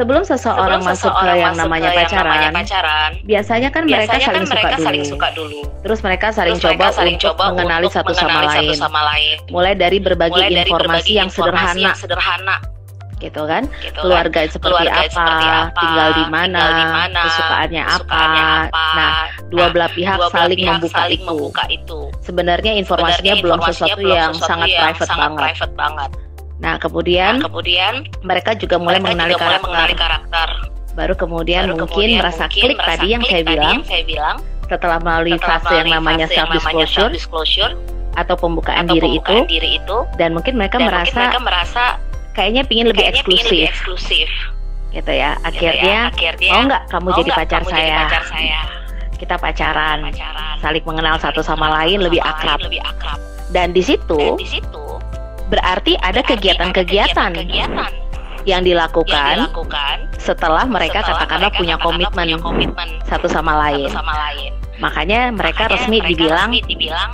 sebelum 0.00 0.22
seseorang 0.24 0.80
Sebelum 0.80 0.88
masuk 0.88 1.12
ke 1.12 1.20
seseorang 1.20 1.36
yang 1.36 1.52
masuk 1.52 1.60
namanya 1.60 1.84
ke 1.84 1.92
yang 1.92 2.08
pacaran, 2.08 2.24
namanya 2.24 2.50
pacaran, 2.56 3.10
biasanya 3.22 3.68
kan 3.68 3.82
mereka 3.84 4.00
biasanya 4.00 4.24
saling 4.24 4.32
kan 4.32 4.40
suka 4.42 4.54
mereka 4.56 4.72
dulu. 4.72 4.86
saling 4.88 5.04
suka 5.04 5.28
dulu. 5.36 5.60
Terus 5.84 5.98
mereka 6.00 6.26
saling 6.32 6.54
Terus 6.56 6.64
coba 6.64 6.72
mereka 6.72 6.96
saling 6.96 7.14
untuk 7.14 7.26
coba 7.28 7.42
mengenali 7.52 7.84
untuk 7.84 7.96
satu 8.00 8.12
sama 8.16 8.30
mengenali 8.32 8.48
lain. 8.48 8.64
satu 8.64 8.74
sama 8.80 9.00
lain. 9.04 9.36
Mulai 9.52 9.72
dari 9.76 9.98
berbagi 10.00 10.32
Mulai 10.32 10.48
dari 10.50 10.60
informasi 10.64 10.80
berbagi 10.80 11.12
yang 11.12 11.28
informasi 11.28 11.60
sederhana, 11.60 11.84
yang 11.84 11.96
sederhana, 12.00 12.56
gitu 13.20 13.42
kan? 13.44 13.62
gitu 13.84 13.92
kan. 13.92 14.00
Keluarga 14.00 14.40
seperti, 14.48 14.64
Keluarga 14.64 14.92
apa, 14.96 15.12
seperti 15.12 15.46
apa, 15.46 15.76
tinggal 15.76 16.08
di 16.10 16.24
mana, 16.32 16.64
kesukaannya 17.12 17.82
apa. 17.84 18.22
apa. 18.64 18.86
Nah, 18.96 19.12
dua 19.52 19.60
Nah, 19.60 19.68
belah 19.76 19.90
pihak 19.92 20.16
dua 20.16 20.26
belah 20.26 20.32
saling 20.40 20.56
pihak 20.56 20.72
membuka 20.72 20.96
saling 20.96 21.20
itu. 21.20 21.28
membuka 21.28 21.62
itu. 21.68 21.98
Sebenarnya 22.24 22.72
informasinya 22.80 23.12
Sebenarnya 23.20 23.44
belum 23.44 23.58
informasinya 23.60 23.76
sesuatu 23.92 24.00
belum 24.00 24.16
yang 24.16 24.32
sesuatu 24.32 24.48
sangat 24.48 24.68
yang 24.72 24.80
private 24.80 25.04
sangat 25.04 25.20
banget. 25.28 25.40
private 25.44 25.74
banget. 25.76 26.10
Nah, 26.60 26.76
kemudian 26.76 27.40
Nah, 27.40 27.48
kemudian 27.48 27.92
mereka 28.20 28.52
juga 28.52 28.76
mulai 28.76 28.96
mereka 28.96 29.04
mengenali 29.08 29.32
juga 29.32 29.38
mulai 29.38 29.48
karakter. 29.50 29.64
mengenali 29.64 29.94
karakter. 29.96 30.48
Baru 30.90 31.14
kemudian 31.14 31.62
Baru 31.64 31.74
mungkin 31.78 31.88
kemudian 31.88 32.20
merasa 32.20 32.44
mungkin 32.44 32.60
klik 32.62 32.76
merasa 32.76 32.90
tadi 32.92 33.06
yang 33.08 33.22
klik 33.22 33.30
saya 33.30 33.40
tadi 33.40 33.50
bilang 33.50 33.72
yang 33.72 33.84
saya 33.86 34.04
bilang 34.04 34.36
setelah 34.62 34.98
melalui 35.00 35.32
setelah 35.32 35.50
fase 35.58 35.72
yang 35.72 35.86
melalui 35.88 35.96
namanya 35.96 36.26
fase 36.26 36.30
yang 36.30 36.38
self 36.38 36.50
disclosure 36.52 36.94
self-disclosure 37.10 37.72
atau 38.12 38.34
pembukaan 38.36 38.84
atau 38.84 38.94
diri 38.94 39.06
pembukaan 39.08 39.36
itu 39.38 39.48
diri 39.48 39.70
itu 39.78 39.96
dan 40.14 40.30
mungkin 40.30 40.54
mereka 40.54 40.76
dan 40.76 40.82
mungkin 40.82 40.92
merasa 40.92 41.18
mereka 41.22 41.40
merasa 41.40 41.82
kayaknya 42.32 42.62
pingin 42.66 42.86
lebih 42.86 43.00
kayaknya 43.00 43.22
pingin 43.22 43.38
eksklusif 43.40 43.50
lebih 43.50 43.70
eksklusif 43.70 44.28
gitu 44.90 45.12
ya. 45.12 45.30
gitu 45.32 45.46
Akhirnya 45.46 45.94
ya. 45.96 46.10
akhirnya 46.10 46.50
mau 46.52 46.62
nggak 46.66 46.82
kamu 46.86 47.06
mau 47.06 47.16
jadi 47.16 47.30
pacar 47.32 47.60
kamu 47.62 47.70
saya? 47.70 47.80
jadi 47.80 47.94
pacar 48.04 48.22
saya 48.26 48.60
Kita 49.14 49.36
pacaran, 49.36 49.98
pacaran 50.02 50.54
saling 50.58 50.80
mengenal 50.82 51.16
satu 51.16 51.40
sama 51.40 51.60
mengenal 51.62 51.76
lain 51.78 51.96
satu 51.96 52.06
lebih 52.10 52.20
sama 52.20 52.32
akrab. 52.34 52.58
lain 52.58 52.66
lebih 52.66 52.80
akrab 52.82 53.18
Dan 53.48 53.68
di 53.70 53.82
situ 53.82 54.18
dan 54.18 54.34
di 54.36 54.48
situ 54.48 54.79
berarti 55.50 55.98
ada 56.00 56.22
kegiatan-kegiatan 56.22 57.32
yang 58.48 58.62
dilakukan 58.64 59.50
setelah 60.16 60.64
mereka 60.64 61.04
setelah 61.04 61.26
katakanlah 61.26 61.50
mereka 61.52 61.60
punya 61.60 61.76
komitmen 61.76 62.26
punya 62.32 62.38
komitmen 62.40 62.88
satu 63.04 63.26
sama 63.28 63.52
satu 63.52 63.62
lain. 63.68 63.90
sama 63.92 64.14
lain 64.16 64.52
Makanya 64.80 65.28
mereka 65.28 65.68
Makanya 65.68 65.76
resmi 65.76 65.98
mereka 66.00 66.08
dibilang 66.08 66.48
resmi 66.48 66.60
dibilang 66.64 67.10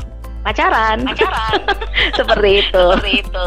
pacaran. 0.46 0.98
pacaran 1.02 1.60
Seperti 2.18 2.50
itu. 2.62 2.84
seperti 2.94 3.12
itu 3.26 3.46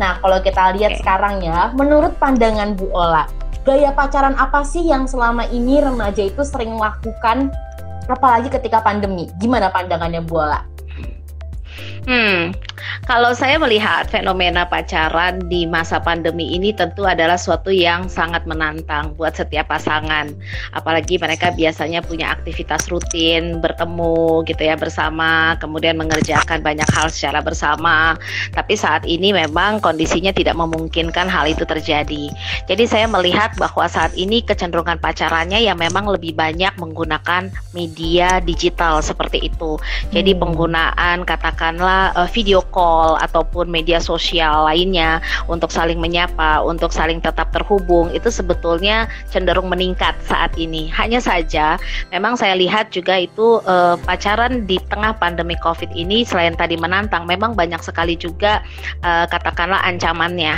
Nah, 0.00 0.16
kalau 0.24 0.40
kita 0.40 0.72
lihat 0.80 0.96
Oke. 0.96 1.00
sekarang 1.04 1.44
ya, 1.44 1.68
menurut 1.76 2.16
pandangan 2.16 2.72
Bu 2.72 2.88
Ola, 2.88 3.28
gaya 3.68 3.92
pacaran 3.92 4.32
apa 4.32 4.64
sih 4.64 4.88
yang 4.88 5.04
selama 5.04 5.44
ini 5.52 5.76
remaja 5.84 6.24
itu 6.24 6.40
sering 6.40 6.72
lakukan 6.80 7.52
apalagi 8.08 8.48
ketika 8.48 8.80
pandemi? 8.80 9.28
Gimana 9.36 9.68
pandangannya 9.68 10.24
Bu 10.24 10.40
Ola? 10.40 10.64
Hmm, 12.08 12.56
kalau 13.04 13.32
saya 13.34 13.56
melihat 13.60 14.08
fenomena 14.08 14.66
pacaran 14.66 15.40
di 15.48 15.66
masa 15.66 15.98
pandemi 16.00 16.54
ini 16.54 16.72
tentu 16.74 17.06
adalah 17.06 17.36
suatu 17.36 17.70
yang 17.72 18.06
sangat 18.10 18.44
menantang 18.44 19.14
buat 19.14 19.36
setiap 19.36 19.70
pasangan. 19.70 20.32
Apalagi 20.74 21.16
mereka 21.20 21.52
biasanya 21.54 22.02
punya 22.02 22.32
aktivitas 22.32 22.90
rutin, 22.90 23.58
bertemu 23.62 24.42
gitu 24.46 24.62
ya 24.62 24.76
bersama, 24.76 25.54
kemudian 25.58 25.96
mengerjakan 26.00 26.62
banyak 26.62 26.86
hal 26.90 27.08
secara 27.12 27.44
bersama. 27.44 28.16
Tapi 28.54 28.74
saat 28.74 29.04
ini 29.06 29.32
memang 29.34 29.78
kondisinya 29.82 30.34
tidak 30.34 30.56
memungkinkan 30.58 31.26
hal 31.26 31.46
itu 31.46 31.62
terjadi. 31.66 32.30
Jadi 32.66 32.84
saya 32.86 33.06
melihat 33.06 33.54
bahwa 33.58 33.86
saat 33.86 34.14
ini 34.16 34.42
kecenderungan 34.44 34.98
pacarannya 34.98 35.62
yang 35.62 35.78
memang 35.78 36.08
lebih 36.08 36.34
banyak 36.34 36.72
menggunakan 36.78 37.50
media 37.76 38.38
digital 38.42 39.00
seperti 39.02 39.50
itu. 39.50 39.76
Jadi 40.10 40.32
Hmm. 40.34 40.40
penggunaan 40.48 41.28
katakanlah 41.28 42.12
eh, 42.16 42.28
video 42.32 42.64
call 42.70 43.18
ataupun 43.20 43.68
media 43.68 43.98
sosial 43.98 44.66
lainnya 44.66 45.18
untuk 45.50 45.68
saling 45.70 45.98
menyapa, 45.98 46.62
untuk 46.62 46.94
saling 46.94 47.18
tetap 47.18 47.50
terhubung 47.50 48.10
itu 48.14 48.30
sebetulnya 48.30 49.10
cenderung 49.28 49.68
meningkat 49.68 50.16
saat 50.24 50.54
ini. 50.56 50.88
Hanya 50.90 51.18
saja 51.18 51.76
memang 52.14 52.38
saya 52.38 52.54
lihat 52.56 52.94
juga 52.94 53.20
itu 53.20 53.60
eh, 53.66 53.96
pacaran 54.06 54.64
di 54.64 54.78
tengah 54.88 55.18
pandemi 55.18 55.54
Covid 55.60 55.90
ini 55.92 56.22
selain 56.22 56.54
tadi 56.54 56.78
menantang 56.78 57.26
memang 57.26 57.58
banyak 57.58 57.82
sekali 57.82 58.14
juga 58.14 58.62
eh, 59.02 59.26
katakanlah 59.26 59.82
ancamannya. 59.84 60.54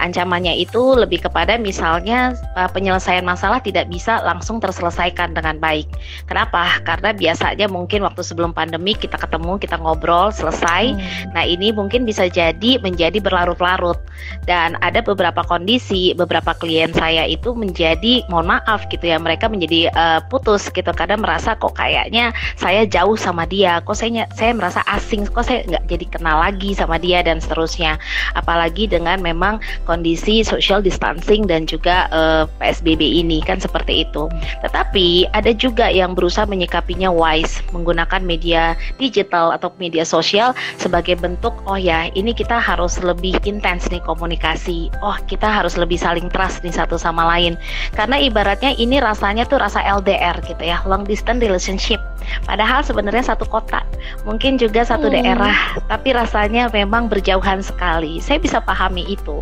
Ancamannya 0.00 0.56
itu 0.58 0.96
lebih 0.96 1.24
kepada 1.24 1.60
misalnya 1.60 2.34
eh, 2.56 2.68
penyelesaian 2.72 3.22
masalah 3.24 3.60
tidak 3.60 3.86
bisa 3.92 4.20
langsung 4.24 4.58
terselesaikan 4.58 5.36
dengan 5.36 5.60
baik. 5.60 5.86
Kenapa? 6.24 6.80
Karena 6.82 7.12
biasanya 7.12 7.66
mungkin 7.68 8.02
waktu 8.06 8.24
sebelum 8.24 8.56
pandemi 8.56 8.96
kita 8.96 9.20
ketemu, 9.20 9.60
kita 9.60 9.76
ngobrol, 9.76 10.32
selesai. 10.32 10.94
Nah, 11.34 11.44
ini 11.56 11.74
mungkin 11.74 12.06
bisa 12.06 12.30
jadi 12.30 12.78
menjadi 12.78 13.18
berlarut-larut. 13.18 13.98
Dan 14.44 14.76
ada 14.84 15.00
beberapa 15.00 15.40
kondisi, 15.48 16.12
beberapa 16.12 16.52
klien 16.54 16.92
saya 16.92 17.24
itu 17.24 17.56
menjadi 17.56 18.22
mohon 18.28 18.52
maaf 18.52 18.84
gitu 18.92 19.08
ya, 19.08 19.16
mereka 19.16 19.48
menjadi 19.48 19.88
eh, 19.88 20.20
putus 20.28 20.68
gitu 20.68 20.92
karena 20.92 21.16
merasa 21.16 21.56
kok 21.56 21.72
kayaknya 21.74 22.30
saya 22.60 22.84
jauh 22.84 23.16
sama 23.16 23.48
dia, 23.48 23.80
kok 23.80 23.96
saya 23.96 24.28
saya 24.36 24.52
merasa 24.52 24.84
asing, 24.92 25.24
kok 25.26 25.48
saya 25.48 25.64
nggak 25.66 25.84
jadi 25.88 26.06
kenal 26.12 26.36
lagi 26.38 26.76
sama 26.76 27.00
dia 27.00 27.24
dan 27.24 27.40
seterusnya. 27.40 27.96
Apalagi 28.36 28.86
dengan 28.86 29.18
memang 29.24 29.58
kondisi 29.88 30.44
social 30.44 30.84
distancing 30.84 31.48
dan 31.48 31.64
juga 31.64 32.06
eh, 32.12 32.44
PSBB 32.60 33.00
ini 33.24 33.40
kan 33.40 33.56
seperti 33.56 34.04
itu. 34.04 34.28
Tetapi 34.60 35.32
ada 35.32 35.50
juga 35.56 35.88
yang 35.88 36.12
berusaha 36.12 36.44
menyikapinya 36.44 37.08
wise, 37.08 37.64
menggunakan 37.72 38.20
media 38.20 38.76
digital 39.00 39.56
atau 39.56 39.72
media 39.80 40.04
sosial 40.04 40.52
sebagai 40.76 41.16
bentuk 41.16 41.39
oh 41.48 41.80
ya 41.80 42.12
ini 42.12 42.36
kita 42.36 42.60
harus 42.60 43.00
lebih 43.00 43.40
intens 43.48 43.88
nih 43.88 44.04
komunikasi. 44.04 44.92
Oh 45.00 45.16
kita 45.24 45.48
harus 45.48 45.80
lebih 45.80 45.96
saling 45.96 46.28
trust 46.28 46.60
nih 46.60 46.76
satu 46.76 47.00
sama 47.00 47.24
lain. 47.24 47.56
Karena 47.96 48.20
ibaratnya 48.20 48.76
ini 48.76 49.00
rasanya 49.00 49.48
tuh 49.48 49.62
rasa 49.62 49.80
LDR 49.80 50.36
gitu 50.44 50.60
ya, 50.60 50.84
long 50.84 51.08
distance 51.08 51.40
relationship. 51.40 52.02
Padahal 52.44 52.80
sebenarnya 52.82 53.34
satu 53.34 53.44
kota, 53.44 53.82
mungkin 54.24 54.56
juga 54.56 54.82
satu 54.82 55.08
Hmm. 55.08 55.16
daerah, 55.20 55.56
tapi 55.86 56.12
rasanya 56.14 56.68
memang 56.70 57.06
berjauhan 57.08 57.60
sekali. 57.60 58.18
Saya 58.20 58.38
bisa 58.38 58.58
pahami 58.60 59.04
itu. 59.06 59.40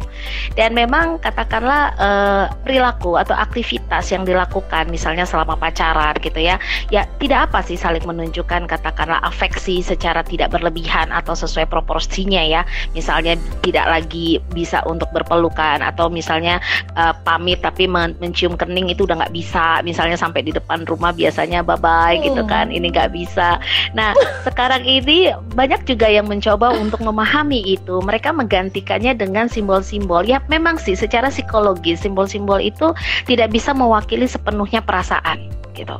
Dan 0.55 0.75
memang 0.75 1.19
katakanlah 1.21 1.95
eh, 1.99 2.45
perilaku 2.65 3.17
atau 3.17 3.35
aktivitas 3.35 4.11
yang 4.13 4.23
dilakukan 4.25 4.89
misalnya 4.89 5.25
selama 5.25 5.55
pacaran 5.57 6.15
gitu 6.21 6.39
ya. 6.39 6.57
Ya 6.89 7.05
tidak 7.19 7.51
apa 7.51 7.65
sih 7.65 7.77
saling 7.79 8.03
menunjukkan 8.05 8.67
katakanlah 8.67 9.21
afeksi 9.23 9.81
secara 9.81 10.23
tidak 10.25 10.53
berlebihan 10.53 11.11
atau 11.11 11.35
sesuai 11.35 11.69
proporsinya 11.69 12.41
ya. 12.41 12.63
Misalnya 12.93 13.37
tidak 13.63 13.87
lagi 13.89 14.39
bisa 14.53 14.83
untuk 14.87 15.09
berpelukan 15.15 15.81
atau 15.83 16.09
misalnya 16.09 16.59
eh, 16.97 17.15
pamit 17.23 17.61
tapi 17.63 17.87
men- 17.87 18.17
mencium 18.19 18.55
kening 18.59 18.89
itu 18.91 19.05
udah 19.05 19.25
nggak 19.25 19.35
bisa. 19.35 19.81
Misalnya 19.83 20.19
sampai 20.19 20.43
di 20.45 20.53
depan 20.53 20.85
rumah 20.87 21.13
biasanya 21.13 21.63
bye 21.63 21.79
bye 21.79 22.17
gitu 22.21 22.41
Hmm. 22.43 22.51
Kan. 22.69 22.77
Ini 22.77 22.87
nggak 22.93 23.11
bisa. 23.17 23.57
Nah 23.97 24.13
sekarang 24.47 24.85
ini 24.85 25.33
banyak 25.57 25.89
juga 25.89 26.05
yang 26.13 26.29
mencoba 26.29 26.77
untuk 26.77 27.01
memahami 27.01 27.65
itu. 27.65 28.05
Mereka 28.05 28.37
menggantikannya 28.37 29.17
dengan 29.17 29.49
simbol-simbol. 29.49 30.29
Ya 30.29 30.45
memang 30.53 30.77
sih 30.77 30.93
secara 30.93 31.33
psikologis 31.33 32.05
simbol-simbol 32.05 32.61
itu 32.61 32.93
tidak 33.25 33.49
bisa 33.57 33.73
mewakili 33.73 34.29
sepenuhnya 34.29 34.85
perasaan 34.85 35.49
gitu. 35.73 35.97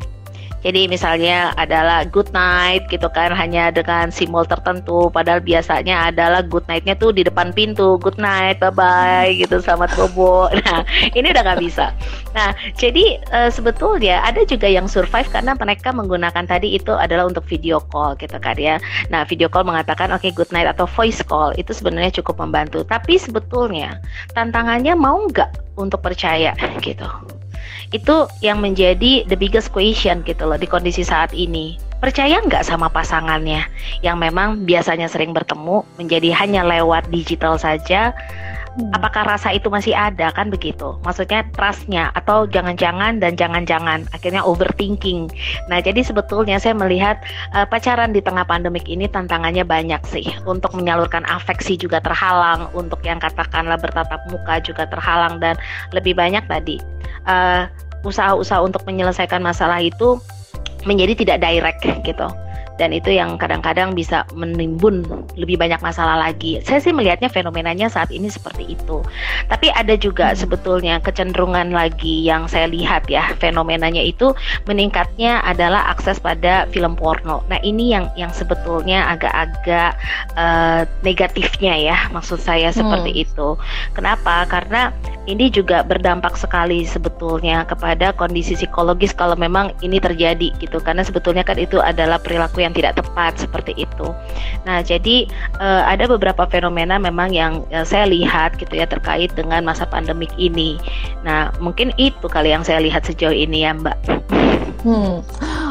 Jadi 0.59 0.91
misalnya 0.91 1.55
adalah 1.55 2.03
good 2.03 2.35
night 2.35 2.91
gitu 2.91 3.07
kan 3.15 3.31
hanya 3.31 3.71
dengan 3.71 4.11
simbol 4.11 4.43
tertentu 4.43 5.07
padahal 5.07 5.39
biasanya 5.39 6.11
adalah 6.11 6.43
good 6.43 6.67
nightnya 6.67 6.99
tuh 6.99 7.15
di 7.15 7.23
depan 7.23 7.55
pintu 7.55 7.95
good 8.03 8.19
night 8.19 8.59
bye 8.59 8.75
bye 8.75 9.31
gitu 9.39 9.63
selamat 9.63 9.95
bobo. 9.95 10.51
Nah 10.69 10.83
ini 11.15 11.31
udah 11.31 11.43
nggak 11.47 11.63
bisa. 11.63 11.95
Nah 12.35 12.53
jadi 12.75 13.23
eh, 13.23 13.51
sebetulnya 13.55 14.21
ada 14.27 14.43
juga 14.45 14.67
yang 14.67 14.91
survive 14.91 15.31
karena 15.31 15.55
mereka 15.55 15.95
menggunakan 15.95 16.45
tadi 16.45 16.75
itu 16.75 16.93
adalah 16.93 17.31
untuk 17.31 17.47
video 17.47 17.79
call 17.79 18.19
gitu 18.19 18.37
kan 18.43 18.59
ya. 18.59 18.83
Nah 19.09 19.23
video 19.25 19.47
call 19.47 19.65
mengatakan 19.65 20.11
oke 20.11 20.27
good 20.35 20.51
night 20.51 20.67
atau 20.67 20.85
voice 20.85 21.23
call 21.23 21.55
itu 21.55 21.71
sebenarnya 21.71 22.21
cukup 22.21 22.43
membantu. 22.43 22.83
Tapi 22.83 23.17
sebetulnya 23.17 24.03
tantangannya 24.35 24.99
mau 24.99 25.23
nggak 25.31 25.79
untuk 25.79 26.03
percaya 26.03 26.53
gitu 26.83 27.07
itu 27.91 28.29
yang 28.45 28.61
menjadi 28.61 29.25
the 29.27 29.37
biggest 29.37 29.73
question 29.73 30.21
gitu 30.25 30.45
loh 30.45 30.57
di 30.57 30.69
kondisi 30.69 31.03
saat 31.03 31.33
ini. 31.33 31.79
Percaya 31.99 32.39
nggak 32.39 32.63
sama 32.63 32.87
pasangannya 32.87 33.67
yang 34.07 34.23
memang 34.23 34.63
biasanya 34.63 35.11
sering 35.11 35.35
bertemu 35.35 35.83
menjadi 35.99 36.31
hanya 36.31 36.63
lewat 36.63 37.11
digital 37.11 37.59
saja? 37.59 38.15
Apakah 38.95 39.27
rasa 39.27 39.55
itu 39.55 39.69
masih 39.73 39.97
ada 39.97 40.31
kan 40.33 40.53
begitu? 40.53 40.97
Maksudnya 41.03 41.45
trustnya 41.55 42.11
atau 42.15 42.47
jangan-jangan 42.47 43.19
dan 43.19 43.35
jangan-jangan 43.35 44.07
akhirnya 44.15 44.45
overthinking. 44.45 45.29
Nah 45.67 45.83
jadi 45.83 46.01
sebetulnya 46.05 46.61
saya 46.63 46.77
melihat 46.77 47.21
eh, 47.57 47.67
pacaran 47.67 48.15
di 48.15 48.21
tengah 48.23 48.45
pandemik 48.45 48.87
ini 48.87 49.09
tantangannya 49.11 49.65
banyak 49.65 50.03
sih. 50.09 50.27
Untuk 50.47 50.73
menyalurkan 50.77 51.27
afeksi 51.27 51.77
juga 51.79 51.99
terhalang, 52.01 52.71
untuk 52.73 53.03
yang 53.05 53.19
katakanlah 53.19 53.77
bertatap 53.81 54.21
muka 54.33 54.61
juga 54.63 54.87
terhalang 54.89 55.41
dan 55.43 55.59
lebih 55.93 56.17
banyak 56.17 56.45
tadi 56.47 56.79
eh, 57.27 57.69
usaha-usaha 58.07 58.63
untuk 58.63 58.87
menyelesaikan 58.87 59.43
masalah 59.43 59.83
itu 59.83 60.23
menjadi 60.87 61.19
tidak 61.19 61.39
direct 61.43 61.83
gitu 62.07 62.29
dan 62.79 62.95
itu 62.95 63.11
yang 63.11 63.35
kadang-kadang 63.37 63.93
bisa 63.93 64.23
menimbun 64.33 65.03
lebih 65.35 65.59
banyak 65.59 65.83
masalah 65.83 66.15
lagi. 66.15 66.63
Saya 66.63 66.79
sih 66.79 66.95
melihatnya 66.95 67.27
fenomenanya 67.27 67.91
saat 67.91 68.15
ini 68.15 68.31
seperti 68.31 68.79
itu. 68.79 69.03
Tapi 69.51 69.75
ada 69.75 69.99
juga 69.99 70.33
hmm. 70.33 70.39
sebetulnya 70.39 70.95
kecenderungan 71.03 71.75
lagi 71.75 72.23
yang 72.23 72.47
saya 72.47 72.71
lihat 72.71 73.11
ya 73.11 73.35
fenomenanya 73.43 74.01
itu 74.01 74.33
meningkatnya 74.71 75.43
adalah 75.43 75.91
akses 75.91 76.23
pada 76.23 76.71
film 76.71 76.95
porno. 76.95 77.43
Nah 77.51 77.59
ini 77.67 77.93
yang 77.93 78.09
yang 78.15 78.31
sebetulnya 78.31 79.11
agak-agak 79.19 79.99
uh, 80.39 80.87
negatifnya 81.03 81.75
ya 81.75 81.99
maksud 82.15 82.39
saya 82.39 82.71
seperti 82.71 83.11
hmm. 83.13 83.25
itu. 83.27 83.49
Kenapa? 83.93 84.47
Karena 84.47 84.95
ini 85.29 85.53
juga 85.53 85.85
berdampak 85.85 86.41
sekali 86.41 86.89
sebetulnya 86.89 87.69
kepada 87.69 88.17
kondisi 88.17 88.57
psikologis 88.57 89.13
kalau 89.13 89.37
memang 89.37 89.77
ini 89.85 90.01
terjadi 90.01 90.57
gitu 90.57 90.81
karena 90.81 91.05
sebetulnya 91.05 91.45
kan 91.45 91.61
itu 91.61 91.77
adalah 91.83 92.17
perilaku 92.17 92.65
yang 92.65 92.68
tidak 92.73 93.01
tepat 93.01 93.39
seperti 93.39 93.75
itu. 93.77 94.09
Nah, 94.65 94.81
jadi 94.85 95.29
uh, 95.61 95.87
ada 95.87 96.09
beberapa 96.09 96.49
fenomena 96.49 96.97
memang 96.97 97.33
yang 97.33 97.65
uh, 97.73 97.87
saya 97.87 98.09
lihat 98.09 98.57
gitu 98.59 98.79
ya 98.79 98.87
terkait 98.89 99.33
dengan 99.37 99.65
masa 99.65 99.85
pandemik 99.85 100.31
ini. 100.41 100.81
Nah, 101.23 101.53
mungkin 101.63 101.93
itu 102.01 102.27
kali 102.27 102.53
yang 102.53 102.65
saya 102.65 102.83
lihat 102.83 103.05
sejauh 103.07 103.35
ini 103.35 103.65
ya, 103.65 103.73
Mbak. 103.77 103.99
Hmm. 104.83 105.27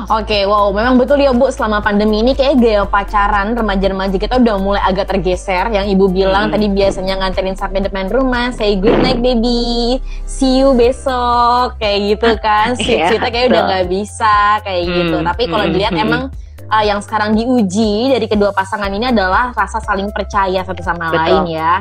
Oke, 0.07 0.39
okay, 0.39 0.43
wow, 0.47 0.71
memang 0.71 0.95
betul 0.95 1.19
ya 1.19 1.35
Bu, 1.35 1.51
selama 1.51 1.83
pandemi 1.83 2.23
ini 2.23 2.31
kayak 2.31 2.63
gaya 2.63 2.83
pacaran 2.87 3.59
remaja-remaja 3.59 4.15
kita 4.15 4.39
udah 4.39 4.55
mulai 4.55 4.79
agak 4.87 5.11
tergeser. 5.11 5.67
Yang 5.67 5.95
Ibu 5.95 6.05
bilang 6.15 6.47
hmm. 6.47 6.53
tadi 6.55 6.67
biasanya 6.71 7.13
nganterin 7.19 7.59
sampai 7.59 7.83
depan 7.83 8.07
rumah, 8.07 8.55
say 8.55 8.79
good 8.79 8.95
night 9.03 9.19
baby, 9.19 9.99
see 10.23 10.63
you 10.63 10.71
besok, 10.75 11.75
kayak 11.79 12.15
gitu 12.15 12.29
kan. 12.39 12.79
Kita 13.11 13.27
kayak 13.27 13.51
udah 13.51 13.61
nggak 13.67 13.85
bisa 13.91 14.63
kayak 14.63 14.83
hmm. 14.87 14.95
gitu. 14.95 15.17
Tapi 15.23 15.43
kalau 15.51 15.65
hmm. 15.67 15.73
dilihat 15.75 15.93
hmm. 15.95 16.05
emang 16.07 16.23
uh, 16.71 16.83
yang 16.83 16.99
sekarang 16.99 17.35
diuji 17.35 18.11
dari 18.11 18.27
kedua 18.27 18.51
pasangan 18.51 18.91
ini 18.91 19.11
adalah 19.11 19.51
rasa 19.55 19.79
saling 19.83 20.11
percaya 20.11 20.63
satu 20.63 20.83
sama 20.83 21.11
betul. 21.11 21.19
lain 21.19 21.43
ya. 21.57 21.73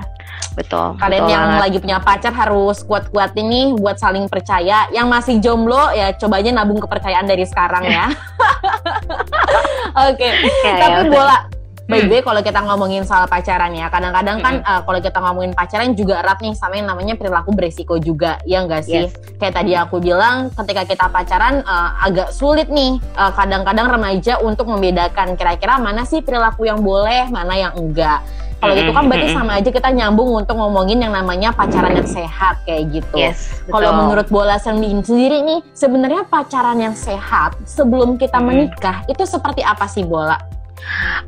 Betul. 0.56 0.96
Kalian 0.96 1.22
betul 1.24 1.32
yang 1.32 1.44
banget. 1.44 1.62
lagi 1.62 1.78
punya 1.80 1.98
pacar 2.00 2.32
harus 2.32 2.76
kuat-kuat 2.84 3.32
ini 3.36 3.76
buat 3.76 4.00
saling 4.00 4.26
percaya. 4.30 4.88
Yang 4.90 5.06
masih 5.06 5.34
jomblo 5.42 5.92
ya 5.92 6.16
coba 6.16 6.40
aja 6.40 6.50
nabung 6.54 6.80
kepercayaan 6.80 7.26
dari 7.28 7.44
sekarang 7.44 7.84
ya. 7.84 8.06
Oke. 10.08 10.16
Okay. 10.16 10.32
Ya, 10.64 10.74
Tapi 10.80 11.02
ya, 11.08 11.12
bola 11.12 11.55
By 11.86 12.02
the 12.02 12.10
way, 12.10 12.18
kalau 12.18 12.42
kita 12.42 12.66
ngomongin 12.66 13.06
soal 13.06 13.30
pacaran 13.30 13.70
ya, 13.70 13.86
kadang-kadang 13.86 14.42
kan 14.42 14.58
uh, 14.66 14.82
kalau 14.82 14.98
kita 14.98 15.22
ngomongin 15.22 15.54
pacaran 15.54 15.94
juga 15.94 16.18
erat 16.18 16.42
nih 16.42 16.58
sama 16.58 16.82
yang 16.82 16.90
namanya 16.90 17.14
perilaku 17.14 17.54
beresiko 17.54 17.94
juga, 18.02 18.42
ya 18.42 18.66
enggak 18.66 18.90
sih? 18.90 19.06
Yes. 19.06 19.14
Kayak 19.38 19.62
tadi 19.62 19.72
aku 19.78 20.02
bilang, 20.02 20.50
ketika 20.50 20.82
kita 20.82 21.06
pacaran 21.06 21.62
uh, 21.62 21.94
agak 22.02 22.34
sulit 22.34 22.66
nih, 22.74 22.98
uh, 23.14 23.30
kadang-kadang 23.30 23.86
remaja 23.86 24.42
untuk 24.42 24.66
membedakan 24.66 25.38
kira-kira 25.38 25.78
mana 25.78 26.02
sih 26.02 26.26
perilaku 26.26 26.66
yang 26.66 26.82
boleh, 26.82 27.30
mana 27.30 27.54
yang 27.54 27.72
enggak. 27.78 28.18
Kalau 28.56 28.72
gitu 28.72 28.88
kan 28.90 29.04
berarti 29.04 29.28
sama 29.36 29.52
aja 29.60 29.68
kita 29.68 29.92
nyambung 29.92 30.32
untuk 30.32 30.56
ngomongin 30.56 30.98
yang 30.98 31.12
namanya 31.12 31.52
pacaran 31.52 31.92
yang 31.92 32.08
sehat 32.08 32.56
kayak 32.64 32.88
gitu. 32.88 33.14
Yes, 33.14 33.62
Kalau 33.68 33.92
menurut 33.94 34.26
Bola 34.32 34.56
sendiri 34.56 35.44
nih, 35.44 35.60
sebenarnya 35.76 36.24
pacaran 36.24 36.80
yang 36.80 36.96
sehat 36.96 37.52
sebelum 37.68 38.16
kita 38.16 38.40
menikah 38.40 39.04
itu 39.12 39.28
seperti 39.28 39.60
apa 39.60 39.84
sih 39.84 40.08
Bola? 40.08 40.55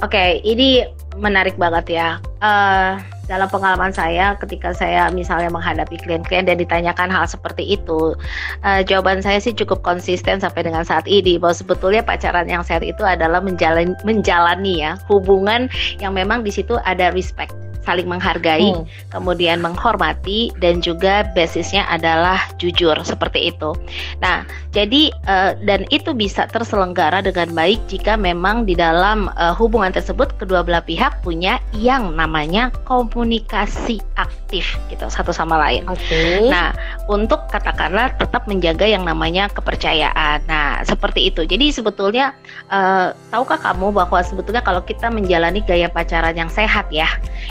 Oke, 0.05 0.15
okay, 0.15 0.31
ini 0.45 0.85
menarik 1.19 1.59
banget 1.59 1.99
ya. 1.99 2.09
Uh, 2.39 3.01
dalam 3.29 3.51
pengalaman 3.53 3.93
saya, 3.93 4.39
ketika 4.41 4.73
saya 4.73 5.13
misalnya 5.13 5.53
menghadapi 5.53 6.01
klien-klien 6.01 6.49
dan 6.49 6.57
ditanyakan 6.57 7.13
hal 7.13 7.29
seperti 7.29 7.77
itu, 7.77 8.17
uh, 8.65 8.81
jawaban 8.87 9.21
saya 9.21 9.37
sih 9.43 9.53
cukup 9.53 9.85
konsisten 9.85 10.41
sampai 10.41 10.65
dengan 10.65 10.87
saat 10.87 11.05
ini 11.05 11.37
bahwa 11.37 11.53
sebetulnya 11.53 12.01
pacaran 12.01 12.49
yang 12.49 12.65
sehat 12.65 12.81
itu 12.81 13.05
adalah 13.05 13.45
menjalani, 13.45 13.93
menjalani 14.07 14.81
ya 14.81 14.97
hubungan 15.13 15.69
yang 16.01 16.17
memang 16.17 16.41
di 16.41 16.49
situ 16.49 16.81
ada 16.89 17.13
respect 17.13 17.53
saling 17.85 18.09
menghargai, 18.09 18.75
hmm. 18.75 18.85
kemudian 19.13 19.61
menghormati 19.61 20.51
dan 20.63 20.81
juga 20.81 21.29
basisnya 21.33 21.85
adalah 21.89 22.41
jujur 22.61 22.95
seperti 23.05 23.53
itu. 23.55 23.75
Nah, 24.23 24.45
jadi 24.75 25.11
uh, 25.27 25.57
dan 25.65 25.89
itu 25.89 26.13
bisa 26.13 26.45
terselenggara 26.51 27.25
dengan 27.25 27.51
baik 27.57 27.81
jika 27.89 28.15
memang 28.15 28.69
di 28.69 28.77
dalam 28.77 29.33
uh, 29.35 29.55
hubungan 29.57 29.91
tersebut 29.91 30.37
kedua 30.37 30.61
belah 30.63 30.85
pihak 30.85 31.21
punya 31.25 31.59
yang 31.73 32.15
namanya 32.15 32.71
komunikasi 32.85 33.99
aktif 34.21 34.77
gitu 34.93 35.07
satu 35.09 35.33
sama 35.33 35.57
lain. 35.57 35.85
Okay. 35.89 36.49
Nah, 36.49 36.77
untuk 37.09 37.49
katakanlah 37.49 38.13
tetap 38.21 38.45
menjaga 38.45 38.85
yang 38.85 39.05
namanya 39.05 39.49
kepercayaan. 39.53 40.45
Nah, 40.45 40.85
seperti 40.85 41.33
itu. 41.33 41.45
Jadi 41.45 41.73
sebetulnya 41.73 42.37
uh, 42.69 43.13
tahukah 43.33 43.61
kamu 43.61 43.93
bahwa 43.93 44.21
sebetulnya 44.21 44.61
kalau 44.61 44.85
kita 44.85 45.09
menjalani 45.09 45.65
gaya 45.65 45.89
pacaran 45.89 46.37
yang 46.37 46.51
sehat 46.53 46.89
ya, 46.93 47.09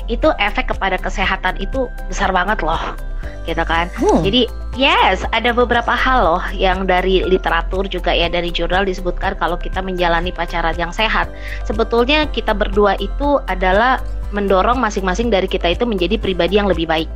itu 0.07 0.26
itu 0.27 0.35
efek 0.43 0.75
kepada 0.75 0.99
kesehatan 0.99 1.55
itu 1.63 1.87
besar 2.11 2.35
banget 2.35 2.59
loh 2.59 2.99
gitu 3.47 3.63
kan. 3.63 3.87
Hmm. 3.95 4.27
Jadi 4.27 4.51
yes, 4.75 5.23
ada 5.31 5.55
beberapa 5.55 5.95
hal 5.95 6.19
loh 6.19 6.43
yang 6.51 6.83
dari 6.83 7.23
literatur 7.23 7.87
juga 7.87 8.11
ya 8.11 8.27
dari 8.27 8.51
jurnal 8.51 8.83
disebutkan 8.83 9.39
kalau 9.39 9.55
kita 9.55 9.79
menjalani 9.79 10.35
pacaran 10.35 10.75
yang 10.75 10.91
sehat, 10.91 11.31
sebetulnya 11.63 12.27
kita 12.27 12.51
berdua 12.51 12.99
itu 12.99 13.39
adalah 13.47 14.03
mendorong 14.35 14.83
masing-masing 14.83 15.31
dari 15.31 15.47
kita 15.47 15.71
itu 15.71 15.87
menjadi 15.87 16.19
pribadi 16.19 16.59
yang 16.59 16.67
lebih 16.67 16.91
baik. 16.91 17.07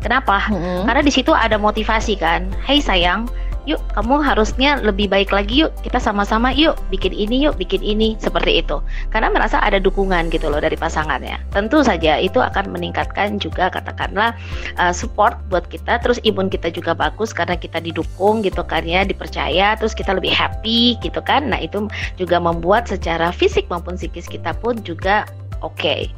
Kenapa? 0.00 0.48
Hmm. 0.48 0.88
Karena 0.88 1.04
di 1.04 1.12
situ 1.12 1.36
ada 1.36 1.60
motivasi 1.60 2.16
kan. 2.16 2.48
Hey 2.64 2.80
sayang, 2.80 3.28
yuk 3.66 3.82
kamu 3.92 4.22
harusnya 4.22 4.78
lebih 4.80 5.10
baik 5.10 5.34
lagi 5.34 5.66
yuk. 5.66 5.74
Kita 5.82 5.98
sama-sama 5.98 6.54
yuk. 6.54 6.78
Bikin 6.88 7.12
ini 7.12 7.44
yuk. 7.44 7.58
Bikin 7.58 7.82
ini. 7.82 8.14
Seperti 8.22 8.62
itu. 8.62 8.80
Karena 9.10 9.28
merasa 9.28 9.58
ada 9.60 9.82
dukungan 9.82 10.30
gitu 10.30 10.48
loh 10.48 10.62
dari 10.62 10.78
pasangannya. 10.78 11.36
Tentu 11.52 11.82
saja 11.82 12.16
itu 12.16 12.38
akan 12.38 12.72
meningkatkan 12.72 13.42
juga 13.42 13.68
katakanlah 13.68 14.32
uh, 14.78 14.94
support 14.94 15.36
buat 15.50 15.66
kita. 15.66 16.00
Terus 16.00 16.22
imun 16.22 16.48
kita 16.48 16.70
juga 16.70 16.94
bagus 16.94 17.34
karena 17.34 17.58
kita 17.58 17.82
didukung 17.82 18.40
gitu 18.46 18.62
kan 18.62 18.86
ya 18.86 19.02
dipercaya. 19.02 19.74
Terus 19.76 19.92
kita 19.92 20.14
lebih 20.14 20.32
happy 20.32 20.96
gitu 21.02 21.18
kan. 21.20 21.50
Nah 21.50 21.60
itu 21.60 21.90
juga 22.14 22.38
membuat 22.38 22.88
secara 22.88 23.34
fisik 23.34 23.66
maupun 23.68 23.98
psikis 23.98 24.30
kita 24.30 24.54
pun 24.62 24.78
juga 24.86 25.26
oke. 25.62 25.78
Okay. 25.78 26.10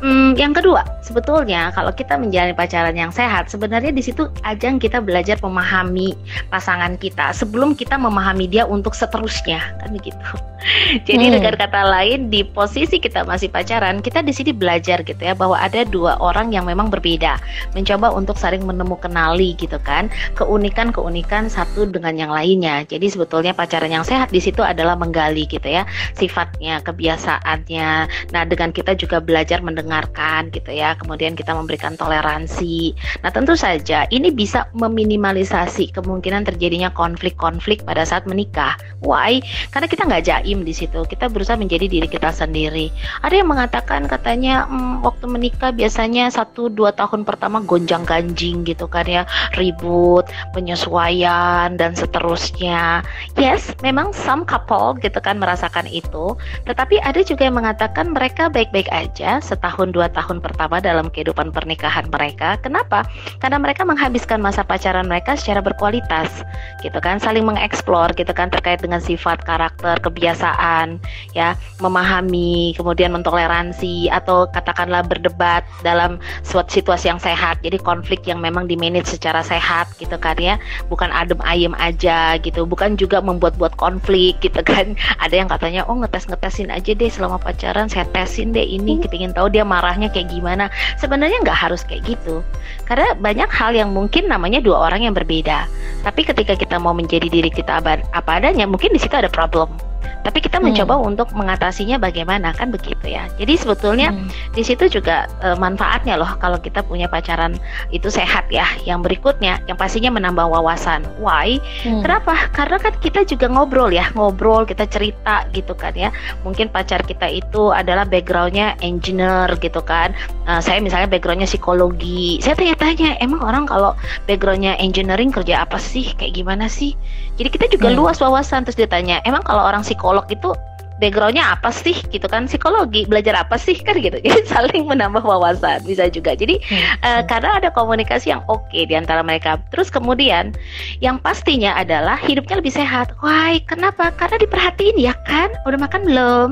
Hmm, 0.00 0.32
yang 0.40 0.56
kedua, 0.56 0.80
sebetulnya 1.04 1.68
kalau 1.76 1.92
kita 1.92 2.16
menjalani 2.16 2.56
pacaran 2.56 2.96
yang 2.96 3.12
sehat, 3.12 3.52
sebenarnya 3.52 3.92
di 3.92 4.00
situ 4.00 4.30
ajang 4.48 4.80
kita 4.80 5.04
belajar 5.04 5.36
memahami 5.44 6.16
pasangan 6.48 6.96
kita 6.96 7.36
sebelum 7.36 7.76
kita 7.76 8.00
memahami 8.00 8.48
dia 8.48 8.64
untuk 8.64 8.96
seterusnya, 8.96 9.60
kan 9.84 9.92
begitu. 9.92 10.30
Jadi 11.08 11.24
hmm. 11.28 11.34
dengan 11.40 11.54
kata 11.60 11.82
lain, 11.84 12.32
di 12.32 12.40
posisi 12.40 12.96
kita 12.96 13.28
masih 13.28 13.52
pacaran, 13.52 14.00
kita 14.00 14.24
di 14.24 14.32
sini 14.32 14.56
belajar 14.56 15.04
gitu 15.04 15.20
ya 15.20 15.36
bahwa 15.36 15.60
ada 15.60 15.84
dua 15.84 16.16
orang 16.20 16.56
yang 16.56 16.64
memang 16.64 16.88
berbeda, 16.88 17.36
mencoba 17.76 18.16
untuk 18.16 18.40
saling 18.40 18.64
menemukan 18.64 19.10
kenali 19.10 19.58
gitu 19.58 19.76
kan, 19.82 20.08
keunikan-keunikan 20.38 21.50
satu 21.50 21.84
dengan 21.90 22.16
yang 22.16 22.32
lainnya. 22.32 22.86
Jadi 22.86 23.10
sebetulnya 23.10 23.52
pacaran 23.52 23.90
yang 23.90 24.06
sehat 24.06 24.30
di 24.30 24.38
situ 24.38 24.62
adalah 24.64 24.94
menggali 24.94 25.44
gitu 25.44 25.66
ya 25.66 25.84
sifatnya, 26.16 26.80
kebiasaannya. 26.80 27.90
Nah 28.32 28.42
dengan 28.46 28.70
kita 28.70 28.79
juga 28.96 29.20
belajar 29.20 29.60
mendengarkan 29.60 30.48
gitu 30.50 30.72
ya. 30.72 30.96
Kemudian 30.96 31.36
kita 31.36 31.52
memberikan 31.52 31.94
toleransi. 31.94 32.96
Nah, 33.20 33.30
tentu 33.30 33.54
saja 33.54 34.08
ini 34.08 34.32
bisa 34.32 34.66
meminimalisasi 34.72 35.92
kemungkinan 35.92 36.48
terjadinya 36.48 36.88
konflik-konflik 36.94 37.84
pada 37.84 38.08
saat 38.08 38.24
menikah. 38.24 38.80
Why? 39.04 39.44
Karena 39.68 39.86
kita 39.88 40.08
nggak 40.08 40.24
jaim 40.26 40.64
di 40.64 40.72
situ. 40.72 41.04
Kita 41.04 41.28
berusaha 41.28 41.60
menjadi 41.60 41.86
diri 41.90 42.08
kita 42.08 42.32
sendiri. 42.32 42.88
Ada 43.20 43.44
yang 43.44 43.48
mengatakan 43.52 44.08
katanya 44.08 44.64
hmm, 44.66 45.04
waktu 45.04 45.26
menikah 45.28 45.72
biasanya 45.74 46.32
satu 46.32 46.72
dua 46.72 46.96
tahun 46.96 47.28
pertama 47.28 47.60
gonjang 47.64 48.02
ganjing 48.08 48.64
gitu 48.64 48.88
kan 48.88 49.04
ya, 49.04 49.22
ribut, 49.56 50.24
penyesuaian 50.56 51.76
dan 51.76 51.92
seterusnya. 51.92 53.04
Yes, 53.36 53.72
memang 53.84 54.12
some 54.16 54.46
couple 54.48 54.96
gitu 55.00 55.18
kan 55.20 55.36
merasakan 55.36 55.88
itu. 55.90 56.36
Tetapi 56.64 57.02
ada 57.02 57.20
juga 57.24 57.48
yang 57.48 57.58
mengatakan 57.58 58.12
mereka 58.14 58.48
baik 58.48 58.69
baik-baik 58.70 58.94
aja 58.94 59.42
setahun 59.42 59.90
dua 59.90 60.06
tahun 60.14 60.38
pertama 60.38 60.78
dalam 60.78 61.10
kehidupan 61.10 61.50
pernikahan 61.50 62.06
mereka. 62.06 62.54
Kenapa? 62.62 63.02
Karena 63.42 63.58
mereka 63.58 63.82
menghabiskan 63.82 64.38
masa 64.38 64.62
pacaran 64.62 65.10
mereka 65.10 65.34
secara 65.34 65.58
berkualitas, 65.58 66.46
gitu 66.78 66.94
kan, 67.02 67.18
saling 67.18 67.42
mengeksplor, 67.42 68.14
gitu 68.14 68.30
kan, 68.30 68.46
terkait 68.46 68.78
dengan 68.78 69.02
sifat, 69.02 69.42
karakter, 69.42 69.98
kebiasaan, 69.98 71.02
ya, 71.34 71.58
memahami, 71.82 72.78
kemudian 72.78 73.10
mentoleransi 73.10 74.06
atau 74.14 74.46
katakanlah 74.54 75.02
berdebat 75.02 75.66
dalam 75.82 76.22
suatu 76.46 76.70
situasi 76.70 77.10
yang 77.10 77.18
sehat. 77.18 77.58
Jadi 77.66 77.82
konflik 77.82 78.22
yang 78.30 78.38
memang 78.38 78.70
dimanage 78.70 79.10
secara 79.10 79.42
sehat, 79.42 79.90
gitu 79.98 80.14
kan 80.14 80.38
ya, 80.38 80.62
bukan 80.86 81.10
adem 81.10 81.42
ayem 81.42 81.74
aja, 81.82 82.38
gitu, 82.38 82.62
bukan 82.62 82.94
juga 82.94 83.18
membuat-buat 83.18 83.74
konflik, 83.74 84.38
gitu 84.38 84.62
kan. 84.62 84.94
Ada 85.26 85.42
yang 85.42 85.50
katanya, 85.50 85.82
oh 85.90 85.98
ngetes 85.98 86.30
ngetesin 86.30 86.70
aja 86.70 86.94
deh 86.94 87.10
selama 87.10 87.42
pacaran, 87.42 87.90
saya 87.90 88.06
tesin 88.14 88.54
deh 88.54 88.59
deh 88.60 88.68
ini 88.68 89.00
kepingin 89.00 89.32
tahu 89.32 89.48
dia 89.48 89.64
marahnya 89.64 90.12
kayak 90.12 90.28
gimana. 90.28 90.68
Sebenarnya 91.00 91.40
nggak 91.40 91.56
harus 91.56 91.80
kayak 91.88 92.04
gitu. 92.04 92.44
Karena 92.84 93.16
banyak 93.16 93.48
hal 93.48 93.72
yang 93.72 93.96
mungkin 93.96 94.28
namanya 94.28 94.60
dua 94.60 94.92
orang 94.92 95.08
yang 95.08 95.16
berbeda. 95.16 95.64
Tapi 96.04 96.28
ketika 96.28 96.52
kita 96.52 96.76
mau 96.76 96.92
menjadi 96.92 97.32
diri 97.32 97.48
kita 97.48 97.80
apa 97.80 98.30
adanya 98.36 98.68
mungkin 98.68 98.92
di 98.92 99.00
situ 99.00 99.16
ada 99.16 99.32
problem 99.32 99.89
Tapi 100.20 100.38
kita 100.44 100.60
hmm. 100.60 100.72
mencoba 100.72 100.94
untuk 101.00 101.28
mengatasinya 101.32 101.96
bagaimana 101.96 102.52
kan 102.52 102.68
begitu 102.68 103.10
ya. 103.10 103.26
Jadi 103.40 103.56
sebetulnya 103.56 104.12
hmm. 104.12 104.54
di 104.54 104.62
situ 104.62 104.88
juga 104.88 105.26
e, 105.40 105.56
manfaatnya 105.56 106.20
loh 106.20 106.28
kalau 106.38 106.60
kita 106.60 106.84
punya 106.84 107.08
pacaran 107.08 107.56
itu 107.90 108.08
sehat 108.12 108.48
ya. 108.52 108.66
Yang 108.84 109.10
berikutnya 109.10 109.62
yang 109.66 109.80
pastinya 109.80 110.12
menambah 110.12 110.46
wawasan. 110.48 111.06
Why? 111.20 111.58
Hmm. 111.84 112.04
Kenapa? 112.04 112.36
Karena 112.52 112.76
kan 112.80 112.94
kita 113.00 113.24
juga 113.24 113.48
ngobrol 113.48 113.90
ya, 113.92 114.08
ngobrol 114.12 114.64
kita 114.68 114.84
cerita 114.86 115.46
gitu 115.56 115.72
kan 115.72 115.96
ya. 115.96 116.12
Mungkin 116.44 116.68
pacar 116.68 117.02
kita 117.04 117.26
itu 117.28 117.72
adalah 117.72 118.04
backgroundnya 118.04 118.76
engineer 118.84 119.48
gitu 119.60 119.80
kan. 119.80 120.12
Uh, 120.44 120.60
saya 120.60 120.82
misalnya 120.82 121.08
backgroundnya 121.08 121.48
psikologi. 121.48 122.38
Saya 122.44 122.56
tanya-tanya, 122.56 123.16
emang 123.22 123.40
orang 123.40 123.64
kalau 123.64 123.96
backgroundnya 124.28 124.76
engineering 124.78 125.32
kerja 125.32 125.64
apa 125.64 125.80
sih? 125.80 126.12
Kayak 126.16 126.36
gimana 126.36 126.66
sih? 126.66 126.94
Jadi 127.40 127.48
kita 127.48 127.66
juga 127.72 127.88
hmm. 127.88 127.96
luas 127.96 128.20
wawasan 128.20 128.68
terus 128.68 128.76
ditanya, 128.76 129.24
emang 129.24 129.40
kalau 129.40 129.64
orang 129.64 129.80
psikolog 130.10 130.26
itu 130.34 130.50
backgroundnya 130.98 131.54
apa 131.54 131.70
sih 131.70 131.94
gitu 132.10 132.26
kan? 132.26 132.50
Psikologi 132.50 133.06
belajar 133.06 133.46
apa 133.46 133.54
sih 133.56 133.78
kan 133.78 133.94
gitu. 134.02 134.18
Jadi 134.26 134.42
saling 134.50 134.90
menambah 134.90 135.22
wawasan 135.22 135.86
bisa 135.86 136.10
juga. 136.10 136.34
Jadi 136.34 136.58
hmm. 136.58 136.98
uh, 137.06 137.22
karena 137.30 137.62
ada 137.62 137.70
komunikasi 137.70 138.34
yang 138.34 138.42
oke 138.50 138.66
okay 138.66 138.90
di 138.90 138.98
antara 138.98 139.22
mereka. 139.22 139.62
Terus 139.70 139.86
kemudian 139.88 140.50
yang 140.98 141.22
pastinya 141.22 141.78
adalah 141.78 142.18
hidupnya 142.18 142.58
lebih 142.58 142.74
sehat. 142.74 143.14
Why? 143.22 143.62
Kenapa? 143.70 144.10
Karena 144.18 144.36
diperhatiin 144.42 144.98
ya 144.98 145.14
kan? 145.30 145.54
Udah 145.62 145.78
makan 145.78 146.02
belum? 146.10 146.48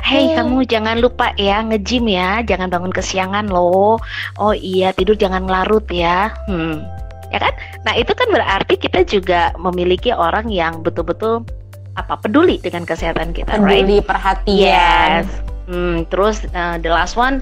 Hey 0.00 0.32
hmm. 0.32 0.34
kamu 0.40 0.58
jangan 0.64 0.96
lupa 1.04 1.36
ya 1.36 1.60
ngejim 1.60 2.08
ya. 2.08 2.40
Jangan 2.40 2.72
bangun 2.72 2.90
kesiangan 2.90 3.52
loh. 3.52 4.00
Oh 4.40 4.54
iya 4.56 4.96
tidur 4.96 5.14
jangan 5.14 5.44
larut 5.44 5.84
ya. 5.92 6.32
Hmm. 6.48 6.80
Ya 7.28 7.36
kan? 7.36 7.52
Nah 7.84 7.94
itu 8.00 8.16
kan 8.16 8.32
berarti 8.32 8.74
kita 8.80 9.04
juga 9.04 9.52
memiliki 9.60 10.10
orang 10.10 10.48
yang 10.48 10.80
betul-betul 10.80 11.44
apa 11.94 12.18
peduli 12.18 12.58
dengan 12.58 12.82
kesehatan 12.86 13.30
kita, 13.34 13.58
peduli 13.58 14.02
right? 14.02 14.06
perhatian. 14.06 15.24
Yes. 15.24 15.28
Hmm, 15.64 16.04
terus 16.12 16.44
uh, 16.52 16.76
the 16.76 16.92
last 16.92 17.16
one 17.16 17.40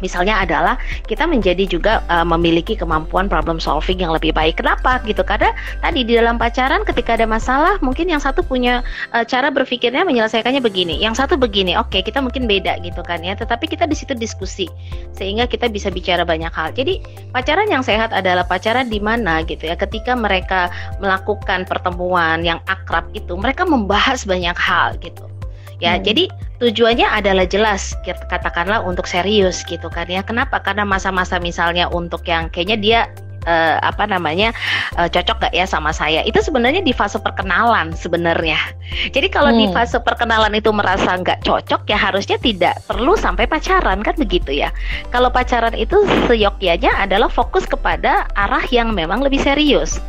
misalnya 0.00 0.40
adalah 0.42 0.74
kita 1.06 1.24
menjadi 1.24 1.64
juga 1.64 2.04
uh, 2.10 2.26
memiliki 2.26 2.74
kemampuan 2.74 3.26
problem 3.26 3.58
solving 3.62 4.02
yang 4.02 4.12
lebih 4.14 4.34
baik. 4.34 4.60
Kenapa 4.60 5.00
gitu? 5.06 5.22
Karena 5.22 5.54
tadi 5.80 6.02
di 6.02 6.18
dalam 6.18 6.36
pacaran 6.36 6.82
ketika 6.82 7.14
ada 7.16 7.26
masalah, 7.26 7.78
mungkin 7.80 8.10
yang 8.10 8.22
satu 8.22 8.42
punya 8.42 8.82
uh, 9.14 9.24
cara 9.24 9.48
berpikirnya 9.48 10.02
menyelesaikannya 10.04 10.60
begini, 10.62 11.00
yang 11.00 11.14
satu 11.16 11.38
begini. 11.38 11.78
Oke, 11.78 12.02
kita 12.02 12.18
mungkin 12.18 12.50
beda 12.50 12.82
gitu 12.82 13.00
kan 13.06 13.22
ya. 13.22 13.38
Tetapi 13.38 13.70
kita 13.70 13.86
di 13.86 13.96
situ 13.96 14.12
diskusi 14.16 14.66
sehingga 15.14 15.46
kita 15.46 15.70
bisa 15.70 15.88
bicara 15.88 16.26
banyak 16.26 16.50
hal. 16.50 16.74
Jadi 16.74 17.00
pacaran 17.30 17.70
yang 17.70 17.82
sehat 17.86 18.10
adalah 18.10 18.44
pacaran 18.44 18.90
di 18.90 18.98
mana 18.98 19.42
gitu 19.46 19.68
ya. 19.68 19.78
Ketika 19.78 20.18
mereka 20.18 20.68
melakukan 20.98 21.64
pertemuan 21.64 22.42
yang 22.42 22.58
akrab 22.66 23.06
itu, 23.14 23.34
mereka 23.38 23.62
membahas 23.68 24.26
banyak 24.26 24.56
hal 24.58 24.98
gitu. 25.00 25.37
Ya, 25.78 25.94
hmm. 25.94 26.02
jadi 26.02 26.24
tujuannya 26.58 27.06
adalah 27.06 27.46
jelas 27.46 27.94
katakanlah 28.02 28.82
untuk 28.82 29.06
serius 29.06 29.62
gitu 29.62 29.86
kan 29.86 30.10
ya 30.10 30.26
kenapa 30.26 30.58
karena 30.58 30.82
masa-masa 30.82 31.38
misalnya 31.38 31.86
untuk 31.86 32.26
yang 32.26 32.50
kayaknya 32.50 32.76
dia 32.82 33.00
uh, 33.46 33.78
apa 33.80 34.10
namanya 34.10 34.50
uh, 34.98 35.06
cocok 35.06 35.48
gak 35.48 35.54
ya 35.54 35.64
sama 35.64 35.94
saya 35.94 36.26
itu 36.26 36.42
sebenarnya 36.42 36.82
di 36.82 36.90
fase 36.90 37.16
perkenalan 37.22 37.94
sebenarnya 37.94 38.58
jadi 39.14 39.28
kalau 39.30 39.54
hmm. 39.54 39.60
di 39.62 39.66
fase 39.70 40.02
perkenalan 40.02 40.52
itu 40.58 40.74
merasa 40.74 41.14
nggak 41.14 41.46
cocok 41.46 41.86
ya 41.86 41.98
harusnya 41.98 42.36
tidak 42.42 42.82
perlu 42.84 43.14
sampai 43.14 43.46
pacaran 43.46 44.02
kan 44.02 44.14
begitu 44.18 44.58
ya 44.58 44.74
kalau 45.14 45.30
pacaran 45.30 45.72
itu 45.78 46.02
seyogyanya 46.26 46.90
adalah 46.98 47.30
fokus 47.30 47.64
kepada 47.64 48.26
arah 48.34 48.64
yang 48.74 48.90
memang 48.92 49.22
lebih 49.22 49.38
serius 49.38 50.02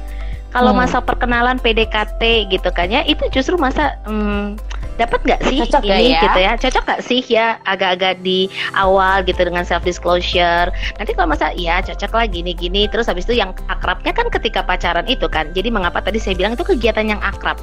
kalau 0.50 0.74
hmm. 0.74 0.82
masa 0.82 0.98
perkenalan 0.98 1.62
PDKT 1.62 2.50
gitu 2.50 2.70
kan 2.74 2.90
ya 2.90 3.06
itu 3.06 3.22
justru 3.30 3.54
masa 3.56 4.02
hmm, 4.10 4.58
dapat 5.00 5.20
nggak 5.24 5.42
sih 5.48 5.58
cocok 5.64 5.84
ini 5.88 6.12
ya? 6.12 6.22
gitu 6.28 6.40
ya? 6.40 6.52
Cocok 6.60 6.84
nggak 6.84 7.02
sih 7.08 7.22
ya 7.26 7.48
agak-agak 7.64 8.20
di 8.20 8.52
awal 8.76 9.24
gitu 9.24 9.40
dengan 9.40 9.64
self 9.64 9.88
disclosure 9.88 10.70
nanti 11.00 11.12
kalau 11.16 11.32
masa 11.32 11.56
iya 11.56 11.80
cocok 11.80 12.12
lah 12.12 12.26
gini 12.28 12.52
gini 12.52 12.92
terus 12.92 13.08
habis 13.08 13.24
itu 13.24 13.40
yang 13.40 13.56
akrabnya 13.72 14.12
kan 14.12 14.28
ketika 14.28 14.62
pacaran 14.62 15.08
itu 15.08 15.26
kan. 15.32 15.50
Jadi 15.56 15.72
mengapa 15.72 16.04
tadi 16.04 16.20
saya 16.20 16.36
bilang 16.36 16.54
itu 16.54 16.68
kegiatan 16.68 17.08
yang 17.08 17.22
akrab 17.24 17.56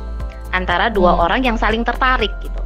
antara 0.57 0.89
dua 0.89 1.15
hmm. 1.15 1.25
orang 1.29 1.41
yang 1.45 1.57
saling 1.61 1.85
tertarik 1.85 2.33
gitu 2.41 2.57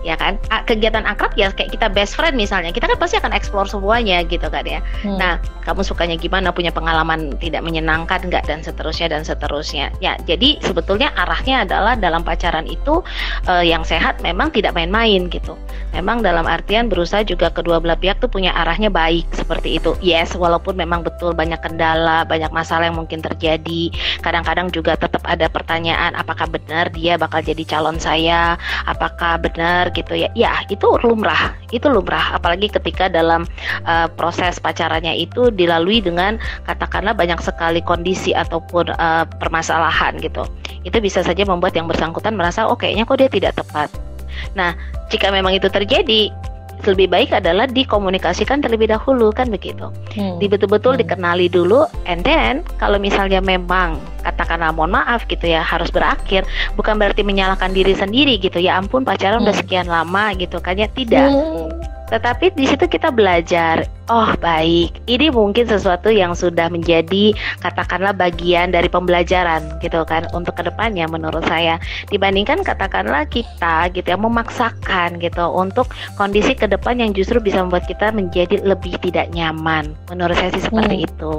ya 0.00 0.16
kan? 0.16 0.40
Kegiatan 0.64 1.04
akrab 1.04 1.36
ya 1.36 1.52
kayak 1.52 1.76
kita 1.76 1.86
best 1.92 2.16
friend 2.16 2.36
misalnya 2.36 2.72
kita 2.72 2.88
kan 2.88 2.96
pasti 2.96 3.20
akan 3.20 3.32
explore 3.36 3.68
semuanya 3.68 4.24
gitu 4.24 4.48
kan 4.48 4.64
ya. 4.64 4.80
Hmm. 5.04 5.16
nah 5.20 5.36
kamu 5.64 5.84
sukanya 5.84 6.16
gimana? 6.16 6.50
Punya 6.50 6.72
pengalaman 6.72 7.36
tidak 7.38 7.62
menyenangkan 7.62 8.26
enggak 8.26 8.48
dan 8.48 8.64
seterusnya 8.64 9.12
dan 9.12 9.22
seterusnya. 9.22 9.92
Ya 10.00 10.16
jadi 10.24 10.56
sebetulnya 10.64 11.12
arahnya 11.14 11.68
adalah 11.68 11.94
dalam 11.94 12.24
pacaran 12.24 12.64
itu 12.64 13.04
uh, 13.46 13.64
yang 13.64 13.84
sehat 13.84 14.18
memang 14.24 14.50
tidak 14.50 14.72
main-main 14.72 15.28
gitu. 15.28 15.54
Memang 15.92 16.24
dalam 16.24 16.48
artian 16.48 16.88
berusaha 16.88 17.20
juga 17.26 17.52
kedua 17.52 17.82
belah 17.82 17.98
pihak 17.98 18.22
tuh 18.22 18.30
punya 18.30 18.56
arahnya 18.56 18.88
baik 18.88 19.28
seperti 19.36 19.76
itu. 19.76 19.92
Yes 20.00 20.32
walaupun 20.32 20.78
memang 20.80 21.04
betul 21.04 21.36
banyak 21.36 21.60
kendala 21.60 22.24
banyak 22.24 22.48
masalah 22.50 22.88
yang 22.88 22.96
mungkin 22.96 23.20
terjadi. 23.20 23.92
Kadang-kadang 24.24 24.72
juga 24.72 24.96
tetap 24.96 25.22
ada 25.28 25.46
pertanyaan 25.52 26.16
apakah 26.16 26.48
benar 26.48 26.88
dia 26.90 27.20
bakal 27.20 27.44
jadi 27.44 27.62
calon 27.68 28.00
saya? 28.00 28.56
Apakah 28.88 29.36
benar 29.38 29.89
gitu 29.92 30.14
ya. 30.16 30.28
Ya 30.34 30.62
itu 30.68 30.86
lumrah. 31.04 31.54
Itu 31.74 31.90
lumrah. 31.90 32.36
Apalagi 32.36 32.70
ketika 32.70 33.10
dalam 33.10 33.44
uh, 33.84 34.08
proses 34.14 34.58
pacarannya 34.58 35.16
itu 35.18 35.50
dilalui 35.52 36.00
dengan 36.00 36.38
katakanlah 36.64 37.14
banyak 37.14 37.38
sekali 37.42 37.80
kondisi 37.82 38.32
ataupun 38.32 38.94
uh, 38.94 39.24
permasalahan 39.38 40.18
gitu. 40.22 40.46
Itu 40.86 40.98
bisa 41.02 41.20
saja 41.20 41.42
membuat 41.44 41.76
yang 41.76 41.90
bersangkutan 41.90 42.34
merasa 42.34 42.66
oh 42.66 42.76
kayaknya 42.78 43.04
kok 43.04 43.18
dia 43.20 43.30
tidak 43.30 43.52
tepat. 43.58 43.88
Nah 44.54 44.74
jika 45.10 45.28
memang 45.34 45.58
itu 45.58 45.66
terjadi 45.66 46.30
lebih 46.86 47.10
baik 47.10 47.30
adalah 47.34 47.66
dikomunikasikan 47.68 48.62
terlebih 48.62 48.92
dahulu 48.92 49.32
kan 49.34 49.48
begitu. 49.48 49.88
Hmm. 50.14 50.36
Di 50.38 50.46
betul-betul 50.46 50.96
hmm. 50.96 51.00
dikenali 51.04 51.46
dulu 51.50 51.84
and 52.06 52.22
then 52.22 52.62
kalau 52.76 52.96
misalnya 52.96 53.42
memang 53.42 53.98
katakanlah 54.20 54.72
mohon 54.76 54.92
maaf 54.92 55.24
gitu 55.26 55.48
ya 55.48 55.64
harus 55.64 55.88
berakhir 55.88 56.44
bukan 56.76 57.00
berarti 57.00 57.24
menyalahkan 57.24 57.72
diri 57.72 57.96
sendiri 57.96 58.36
gitu 58.36 58.60
ya 58.60 58.76
ampun 58.76 59.00
pacaran 59.00 59.40
hmm. 59.40 59.46
udah 59.48 59.56
sekian 59.56 59.88
lama 59.88 60.36
gitu 60.36 60.60
kan 60.60 60.76
ya 60.76 60.88
tidak. 60.92 61.28
Hmm 61.32 61.79
tetapi 62.10 62.50
di 62.58 62.66
situ 62.66 62.90
kita 62.90 63.14
belajar, 63.14 63.86
oh 64.10 64.34
baik, 64.42 64.98
ini 65.06 65.30
mungkin 65.30 65.70
sesuatu 65.70 66.10
yang 66.10 66.34
sudah 66.34 66.66
menjadi 66.66 67.30
katakanlah 67.62 68.10
bagian 68.10 68.74
dari 68.74 68.90
pembelajaran 68.90 69.62
gitu 69.78 70.02
kan 70.02 70.26
untuk 70.34 70.58
ke 70.58 70.66
depannya 70.66 71.06
menurut 71.06 71.46
saya 71.46 71.78
dibandingkan 72.10 72.66
katakanlah 72.66 73.22
kita 73.30 73.86
gitu 73.94 74.10
ya 74.10 74.18
memaksakan 74.18 75.22
gitu 75.22 75.46
untuk 75.54 75.86
kondisi 76.18 76.58
ke 76.58 76.66
depan 76.66 76.98
yang 76.98 77.14
justru 77.14 77.38
bisa 77.38 77.62
membuat 77.62 77.86
kita 77.86 78.10
menjadi 78.10 78.58
lebih 78.66 78.98
tidak 78.98 79.30
nyaman. 79.30 79.94
Menurut 80.10 80.34
saya 80.34 80.50
sih 80.58 80.66
seperti 80.66 80.96
hmm. 81.00 81.08
itu. 81.08 81.34